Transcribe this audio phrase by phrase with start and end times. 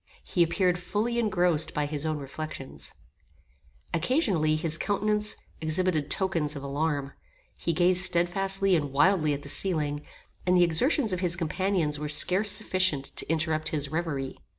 [0.23, 2.95] He appeared fully engrossed by his own reflections.
[3.93, 7.11] Occasionally his countenance exhibited tokens of alarm;
[7.55, 10.03] he gazed stedfastly and wildly at the ceiling;
[10.47, 14.39] and the exertions of his companions were scarcely sufficient to interrupt his reverie.